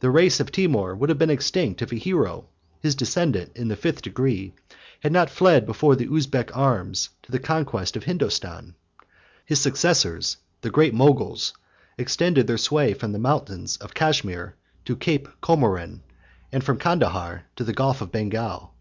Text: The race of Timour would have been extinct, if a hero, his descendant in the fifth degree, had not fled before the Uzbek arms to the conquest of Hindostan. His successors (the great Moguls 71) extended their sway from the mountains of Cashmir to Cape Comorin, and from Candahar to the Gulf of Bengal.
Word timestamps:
The 0.00 0.08
race 0.08 0.40
of 0.40 0.50
Timour 0.50 0.96
would 0.96 1.10
have 1.10 1.18
been 1.18 1.28
extinct, 1.28 1.82
if 1.82 1.92
a 1.92 1.96
hero, 1.96 2.46
his 2.80 2.94
descendant 2.94 3.52
in 3.54 3.68
the 3.68 3.76
fifth 3.76 4.00
degree, 4.00 4.54
had 5.00 5.12
not 5.12 5.28
fled 5.28 5.66
before 5.66 5.94
the 5.94 6.06
Uzbek 6.08 6.50
arms 6.56 7.10
to 7.24 7.30
the 7.32 7.38
conquest 7.38 7.94
of 7.94 8.04
Hindostan. 8.04 8.76
His 9.44 9.60
successors 9.60 10.38
(the 10.62 10.70
great 10.70 10.94
Moguls 10.94 11.48
71) 11.48 11.58
extended 11.98 12.46
their 12.46 12.56
sway 12.56 12.94
from 12.94 13.12
the 13.12 13.18
mountains 13.18 13.76
of 13.76 13.92
Cashmir 13.92 14.56
to 14.86 14.96
Cape 14.96 15.28
Comorin, 15.42 16.00
and 16.50 16.64
from 16.64 16.78
Candahar 16.78 17.42
to 17.56 17.62
the 17.64 17.74
Gulf 17.74 18.00
of 18.00 18.10
Bengal. 18.10 18.72